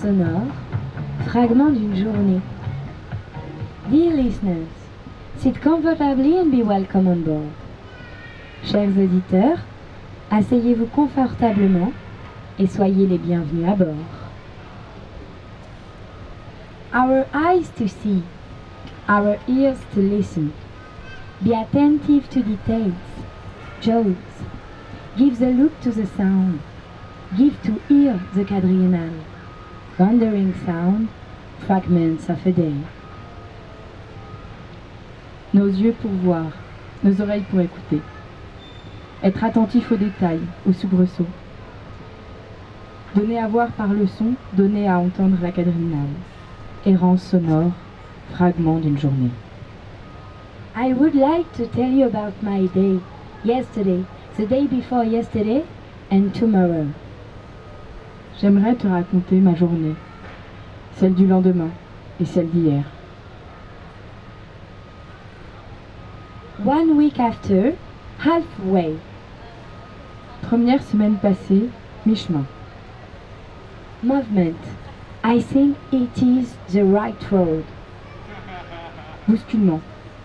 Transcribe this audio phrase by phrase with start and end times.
[0.00, 0.52] Sonore,
[1.26, 2.40] fragment d'une journée.
[3.90, 4.68] Dear listeners,
[5.38, 7.50] sit comfortably and be welcome on board.
[8.64, 9.58] Chers auditeurs,
[10.30, 11.92] asseyez-vous confortablement
[12.58, 13.94] et soyez les bienvenus à bord.
[16.94, 18.22] Our eyes to see,
[19.08, 20.52] our ears to listen.
[21.42, 22.94] Be attentive to details,
[23.80, 24.16] jokes.
[25.16, 26.60] Give the look to the sound.
[27.36, 29.33] Give to ear the quadriennal.
[29.96, 31.06] Wandering sound,
[31.60, 32.74] fragments of a day.
[35.52, 36.46] Nos yeux pour voir,
[37.04, 38.00] nos oreilles pour écouter.
[39.22, 41.28] Être attentif aux détails, aux soubresauts.
[43.14, 46.16] Donner à voir par le son, donner à entendre la quadriennale.
[46.84, 47.70] Errance sonore,
[48.32, 49.30] fragment d'une journée.
[50.74, 52.98] I would like to tell you about my day,
[53.44, 54.04] yesterday,
[54.36, 55.62] the day before yesterday,
[56.10, 56.88] and tomorrow.
[58.40, 59.94] J'aimerais te raconter ma journée,
[60.96, 61.70] celle du lendemain
[62.20, 62.82] et celle d'hier.
[66.64, 67.74] One week after,
[68.18, 68.94] halfway.
[70.42, 71.68] Première semaine passée,
[72.06, 72.44] mi-chemin.
[74.02, 74.58] Movement.
[75.22, 77.64] I think it is the right road.
[79.28, 79.80] Bousculement.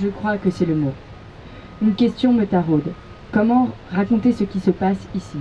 [0.00, 0.94] Je crois que c'est le mot.
[1.82, 2.92] Une question me taraude.
[3.30, 5.38] Comment raconter ce qui se passe ici?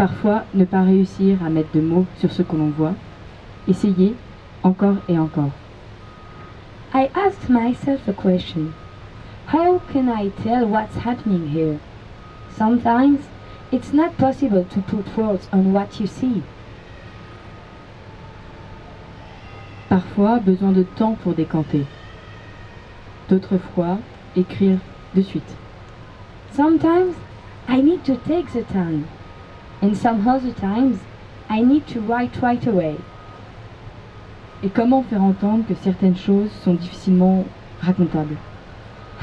[0.00, 2.94] Parfois, ne pas réussir à mettre de mots sur ce que l'on voit.
[3.68, 4.14] Essayer
[4.62, 5.50] encore et encore.
[6.94, 8.72] I asked myself a question.
[9.52, 11.78] How can I tell what's happening here?
[12.56, 13.18] Sometimes
[13.70, 16.42] it's not possible to put words on what you see.
[19.90, 21.84] Parfois, besoin de temps pour décanter.
[23.28, 23.98] D'autres fois,
[24.34, 24.78] écrire
[25.14, 25.58] de suite.
[26.52, 27.16] Sometimes
[27.68, 29.04] I need to take the time,
[29.82, 30.98] and some other times
[31.48, 32.96] I need to write right away.
[34.62, 37.44] Et comment faire entendre que certaines choses sont difficilement
[37.80, 38.36] racontables?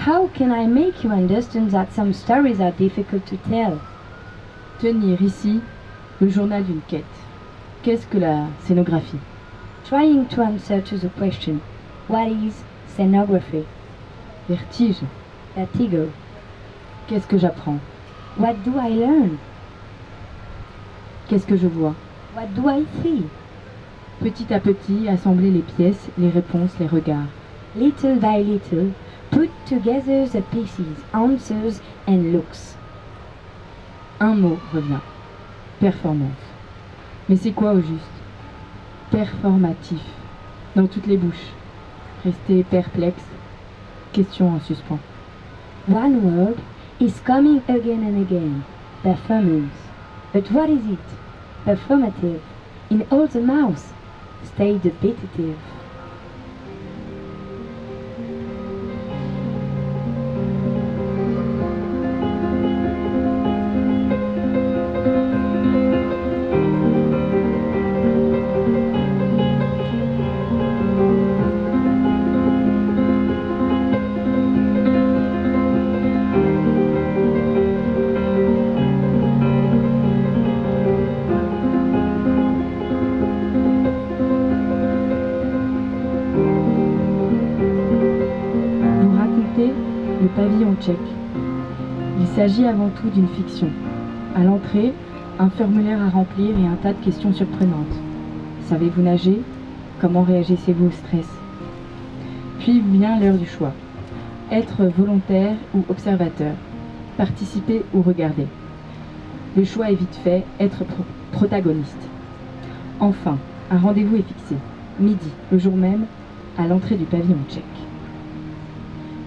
[0.05, 3.79] How can I make you understand that some stories are difficult to tell?
[4.79, 5.61] Tenir ici
[6.19, 7.03] le journal d'une quête.
[7.83, 9.19] Qu'est-ce que la scénographie?
[9.85, 11.61] Trying to answer to the question,
[12.07, 13.65] what is scenography?
[14.49, 15.03] Vertige.
[15.55, 16.11] Vertigo.
[17.07, 17.79] Qu'est-ce que j'apprends?
[18.37, 19.39] What do I learn?
[21.27, 21.93] Qu'est-ce que je vois?
[22.35, 23.25] What do I see?
[24.21, 27.27] Petit à petit, assembler les pièces, les réponses, les regards.
[27.75, 28.91] Little by little,
[29.29, 32.77] put together the pieces, answers and looks.
[34.19, 35.01] Un mot revient.
[35.79, 36.31] Performance.
[37.27, 38.09] Mais c'est quoi au juste?
[39.11, 40.01] Performatif.
[40.75, 41.53] Dans toutes les bouches.
[42.23, 43.23] Rester perplexe.
[44.13, 44.99] Question en suspens.
[45.89, 46.55] One word
[46.99, 48.63] is coming again and again.
[49.03, 49.86] Performance.
[50.33, 50.99] But what is it?
[51.65, 52.43] Affirmative.
[52.89, 53.93] In all the mouth.
[54.43, 55.59] Stay repetitive.
[92.47, 93.67] S'agit avant tout d'une fiction.
[94.33, 94.93] À l'entrée,
[95.37, 97.99] un formulaire à remplir et un tas de questions surprenantes.
[98.61, 99.41] Savez-vous nager?
[99.99, 101.27] Comment réagissez-vous au stress?
[102.59, 103.73] Puis vient l'heure du choix.
[104.49, 106.53] Être volontaire ou observateur.
[107.17, 108.47] Participer ou regarder.
[109.57, 111.03] Le choix est vite fait, être pro-
[111.33, 112.07] protagoniste.
[113.01, 113.37] Enfin,
[113.71, 114.55] un rendez-vous est fixé.
[115.01, 116.05] Midi, le jour même,
[116.57, 117.63] à l'entrée du pavillon tchèque.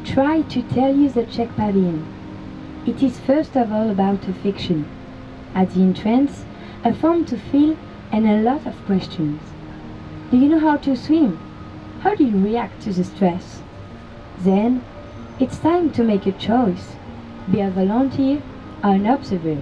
[0.04, 1.98] Try to tell you the Czech pavilion.
[2.86, 4.88] It is first of all about a fiction.
[5.54, 6.44] At the entrance,
[6.82, 7.76] a form to fill
[8.10, 9.42] and a lot of questions.
[10.30, 11.38] Do you know how to swim?
[12.00, 13.60] How do you react to the stress?
[14.38, 14.82] Then,
[15.38, 16.96] it's time to make a choice.
[17.52, 18.42] Be a volunteer
[18.82, 19.60] or an observer.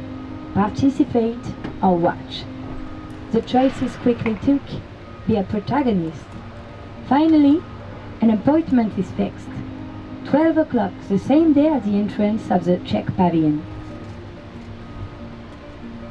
[0.54, 1.44] Participate
[1.82, 2.44] or watch.
[3.32, 4.62] The choice is quickly took.
[5.26, 6.24] Be a protagonist.
[7.08, 7.62] Finally,
[8.20, 9.48] an appointment is fixed.
[10.30, 13.62] 12 o'clock, the same day at the entrance of the Czech pavilion.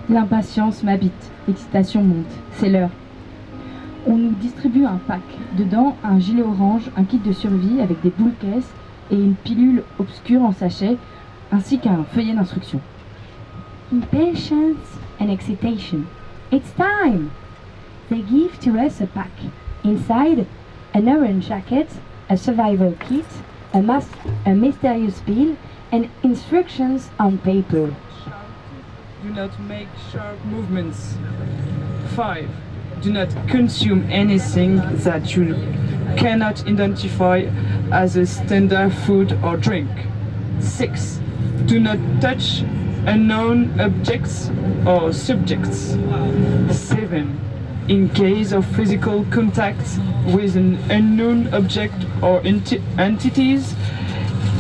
[0.10, 2.90] L'impatience m'habite, l'excitation monte, c'est l'heure.
[4.08, 5.22] On nous distribue un pack.
[5.56, 8.74] Dedans, un gilet orange, un kit de survie avec des boules caisses
[9.12, 10.98] et une pilule obscure en sachet,
[11.52, 12.82] ainsi qu'un feuillet d'instruction.
[13.94, 16.06] Impatience and excitation.
[16.52, 17.30] It's time!
[18.10, 19.30] They give to us a pack.
[19.84, 20.48] Inside,
[20.96, 21.88] an orange jacket,
[22.30, 23.26] a survival kit,
[23.78, 24.10] a, mas-
[24.46, 25.56] a mysterious pill,
[25.92, 27.94] and instructions on paper.
[29.24, 31.16] Do not make sharp movements.
[32.16, 32.50] 5.
[33.02, 35.54] Do not consume anything that you
[36.18, 37.42] cannot identify
[37.92, 39.90] as a standard food or drink.
[40.60, 41.20] 6.
[41.66, 42.62] Do not touch
[43.06, 44.50] unknown objects
[44.86, 45.96] or subjects.
[46.72, 47.47] 7.
[47.88, 49.98] In case of physical contact
[50.36, 53.76] with an unknown object or enti- entities,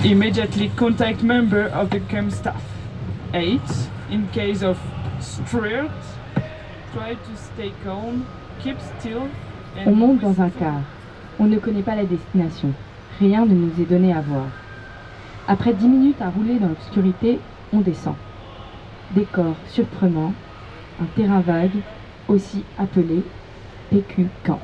[0.05, 2.63] immediately contact member of the camp staff.
[3.33, 3.59] 8.
[4.11, 4.79] In case of
[5.19, 5.91] strirt,
[6.93, 8.25] try to stay calm,
[8.63, 9.27] keep still,
[9.75, 10.81] and On monte dans un car.
[11.37, 12.73] On ne connaît pas la destination.
[13.19, 14.47] Rien ne nous est donné à voir.
[15.49, 17.39] Après dix minutes à rouler dans l'obscurité,
[17.73, 18.15] on descend.
[19.13, 20.33] Décor surprenant,
[21.01, 21.81] un terrain vague,
[22.27, 23.23] aussi appelé
[23.89, 24.59] PQ Camp.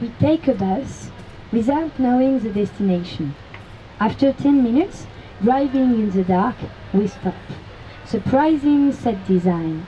[0.00, 1.10] We take a bus
[1.52, 3.34] without knowing the destination.
[3.98, 5.06] After 10 minutes,
[5.42, 6.56] driving in the dark,
[6.92, 7.34] we stop.
[8.04, 9.86] Surprising set design.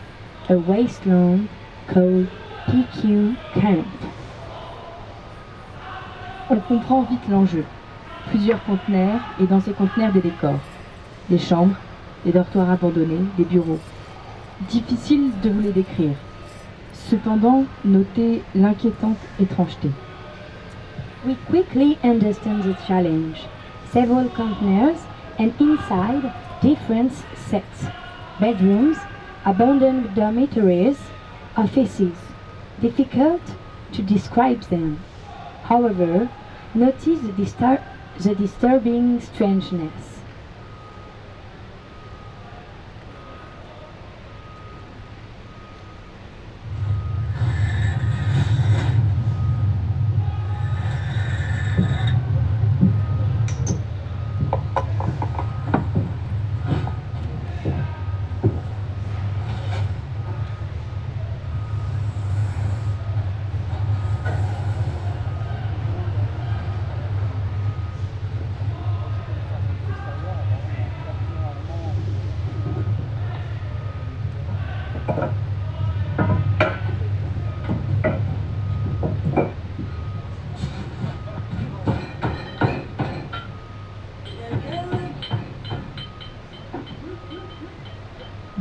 [0.49, 1.49] A wasteland
[1.88, 2.26] called
[2.67, 3.87] PQ Camp.
[6.50, 7.64] On comprend vite l'enjeu.
[8.31, 10.61] Plusieurs conteneurs et dans ces conteneurs des décors.
[11.29, 11.76] Des chambres,
[12.25, 13.79] des dortoirs abandonnés, des bureaux.
[14.70, 16.14] Difficile de vous les décrire.
[17.08, 19.90] Cependant, notez l'inquiétante étrangeté.
[21.25, 23.46] We quickly understand the challenge.
[23.90, 24.99] Several containers
[25.38, 27.87] and inside different sets.
[28.38, 28.99] Bedrooms,
[29.46, 30.99] abandoned dormitories,
[31.56, 32.12] offices.
[32.82, 33.40] Difficult
[33.93, 34.99] to describe them.
[35.64, 36.28] However,
[36.75, 37.82] notice the, distur-
[38.19, 40.18] the disturbing strangeness.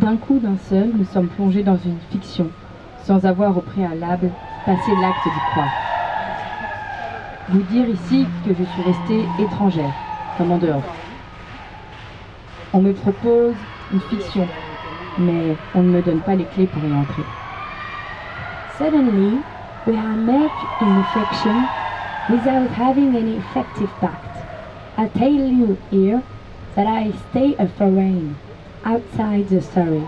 [0.08, 2.48] D'un coup, d'un seul, nous sommes plongés dans une fiction,
[3.04, 4.30] sans avoir au préalable
[4.66, 5.68] passé l'acte d'y croire.
[7.50, 9.92] Vous dire ici que je suis restée étrangère,
[10.38, 10.86] comme en dehors.
[12.72, 13.56] On me propose
[13.92, 14.48] une fiction,
[15.18, 17.26] mais on ne me donne pas les clés pour y entrer.
[18.78, 19.42] Suddenly,
[21.12, 21.68] fiction.
[24.98, 26.24] I tell you here
[26.76, 28.38] that I stay a foreign,
[28.84, 30.04] outside the story.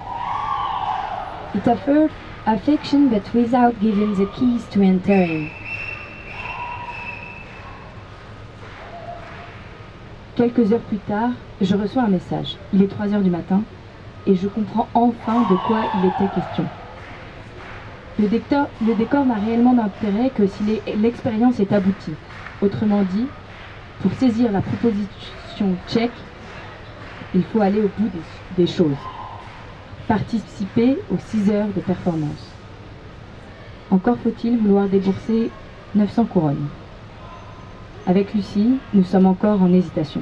[1.55, 2.11] It offered
[2.45, 5.49] a fiction but without giving the keys to entering.
[10.35, 12.55] Quelques heures plus tard, je reçois un message.
[12.73, 13.61] Il est 3 heures du matin
[14.25, 16.65] et je comprends enfin de quoi il était question.
[18.19, 22.13] Le décor, n'a réellement d'intérêt que si l'expérience est aboutie.
[22.61, 23.27] Autrement dit,
[24.01, 26.11] pour saisir la proposition tchèque,
[27.33, 28.19] il faut aller au bout des,
[28.57, 28.97] des choses.
[30.07, 32.51] Participer aux 6 heures de performance.
[33.91, 35.49] Encore faut-il vouloir débourser
[35.95, 36.67] 900 couronnes.
[38.07, 40.21] Avec Lucie, nous sommes encore en hésitation.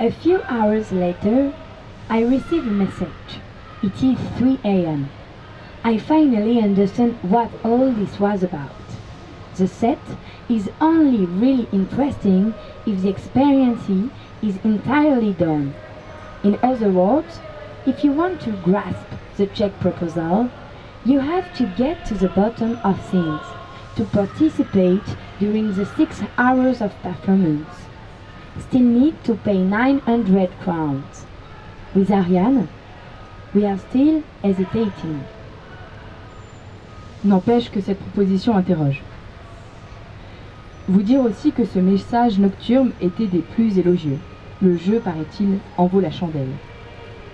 [0.00, 1.50] A few hours later,
[2.10, 3.40] I receive a message.
[3.82, 5.08] It is 3 a.m.
[5.84, 8.70] I finally understand what all this was about.
[9.56, 9.98] The set
[10.48, 12.54] is only really interesting
[12.86, 13.88] if the experience
[14.42, 15.74] is entirely done.
[16.44, 17.40] In other words,
[17.86, 20.50] if you want to grasp the Czech proposal,
[21.04, 23.40] you have to get to the bottom of things,
[23.96, 27.88] to participate during the six hours of performance
[28.60, 31.24] still need to pay 900 crowns.
[31.94, 32.68] With Ariane,
[33.54, 35.24] we are still hesitating.
[37.24, 39.02] N'empêche que cette proposition interroge.
[40.88, 44.18] Vous dire aussi que ce message nocturne était des plus élogieux.
[44.60, 46.50] Le jeu, paraît-il, en vaut la chandelle.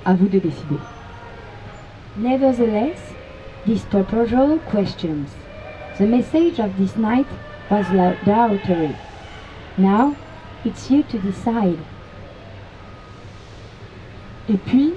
[0.04, 0.76] À vous de décider.
[2.18, 3.14] Nevertheless,
[3.66, 5.28] this proposal questions.
[5.96, 7.26] The message of this night
[7.70, 8.94] was laudatory.
[9.78, 10.14] Now,
[10.66, 11.78] it's you to decide.
[14.50, 14.92] Et puis,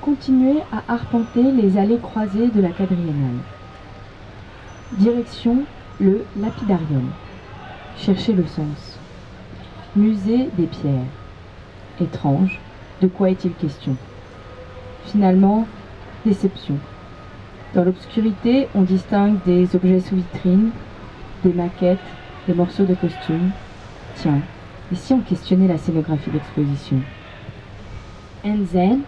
[0.00, 3.42] continuez à arpenter les allées croisées de la quadriennale.
[4.92, 5.64] Direction
[6.00, 7.10] le lapidarium.
[7.98, 8.98] Cherchez le sens.
[9.94, 11.04] Musée des pierres.
[12.00, 12.60] Étrange,
[13.00, 13.96] de quoi est-il question?
[15.06, 15.66] Finalement,
[16.26, 16.74] déception.
[17.74, 20.70] Dans l'obscurité, on distingue des objets sous vitrine,
[21.42, 21.98] des maquettes,
[22.46, 23.50] des morceaux de costumes.
[24.16, 24.40] Tiens,
[24.92, 27.00] et si on questionnait la scénographie d'exposition?
[28.44, 29.02] And then,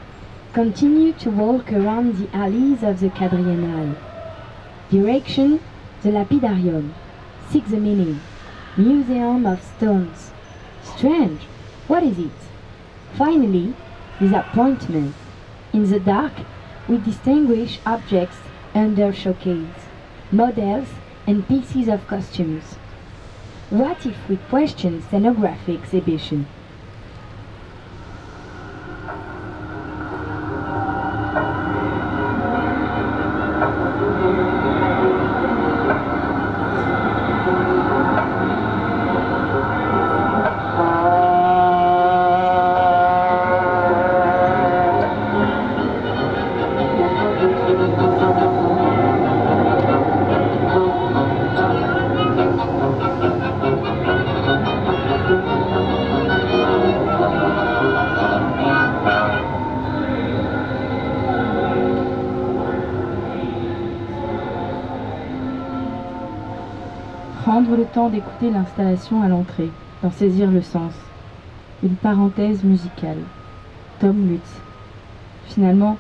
[0.55, 3.95] continue to walk around the alleys of the quadriennale.
[4.91, 5.59] Direction,
[6.03, 6.91] the lapidarium.
[7.51, 8.19] Seek the meaning.
[8.77, 10.33] Museum of stones.
[10.83, 11.47] Strange.
[11.87, 12.48] What is it?
[13.15, 13.75] Finally,
[14.21, 15.15] disappointment.
[15.73, 16.33] In the dark,
[16.89, 18.39] we distinguish objects
[18.75, 19.87] under showcase,
[20.31, 20.89] models
[21.27, 22.75] and pieces of costumes.
[23.71, 26.47] What if we question scenography exhibition?
[67.49, 69.71] Prendre le temps d'écouter l'installation à l'entrée,
[70.03, 70.93] d'en saisir le sens.
[71.83, 73.17] Une parenthèse musicale.
[74.01, 74.61] Tom Lutz.
[75.47, 75.97] Finalement,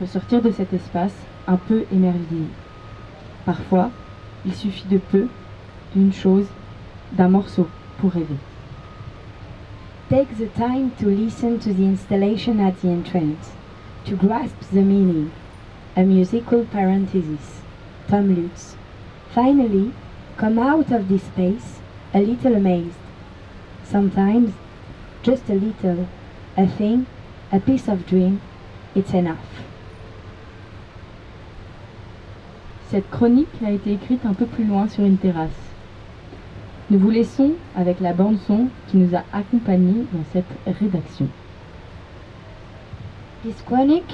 [0.00, 1.14] ressortir de cet espace
[1.46, 2.48] un peu émerveillé.
[3.46, 3.90] Parfois,
[4.44, 5.28] il suffit de peu,
[5.94, 6.48] d'une chose,
[7.12, 7.68] d'un morceau
[8.00, 8.34] pour rêver.
[10.10, 13.52] Take the time to listen to the installation at the entrance,
[14.06, 15.28] to grasp the meaning.
[15.96, 17.62] A musical parenthesis.
[18.08, 18.74] Tom Lutz.
[19.32, 19.92] Finally,
[20.36, 21.80] come out of this space
[22.12, 22.96] a little amazed.
[23.84, 24.52] Sometimes,
[25.22, 26.08] just a little,
[26.56, 27.06] a thing,
[27.52, 28.40] a piece of dream,
[28.94, 29.64] it's enough.
[32.90, 35.50] Cette chronique a été écrite un peu plus loin sur une terrasse.
[36.90, 41.28] Nous vous laissons avec la bande son qui nous a accompagnés dans cette rédaction.
[43.42, 44.04] This chronic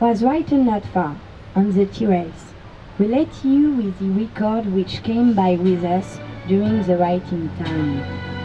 [0.00, 1.14] was written not far,
[1.56, 2.54] on the terrace.
[2.98, 8.37] We let you with the record which came by with us during the writing time.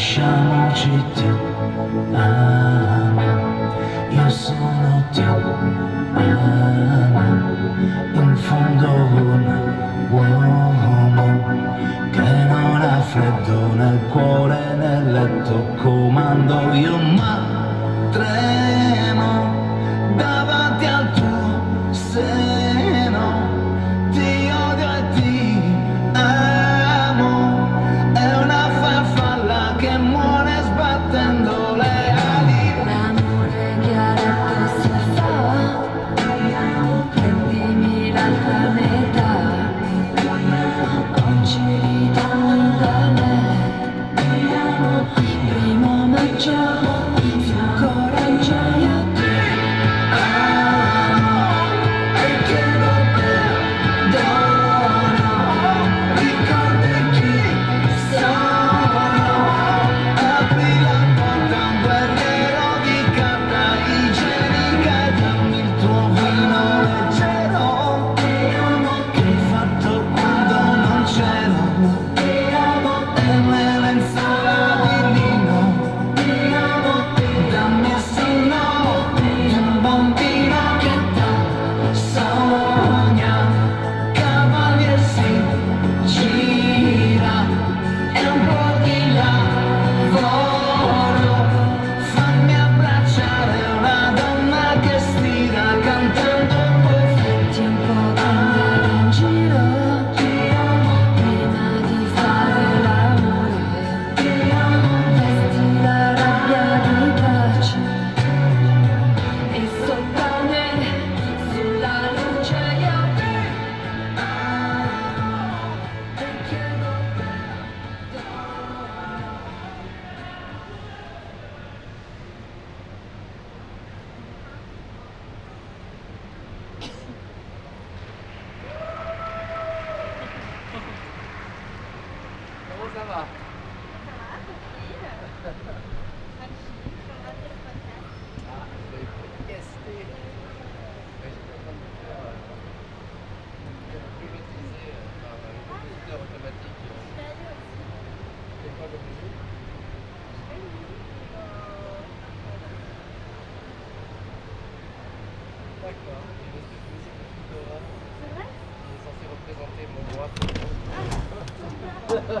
[0.00, 0.24] 上
[0.70, 2.89] 一句的爱。